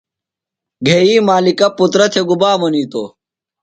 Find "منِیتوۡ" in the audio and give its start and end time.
2.59-3.07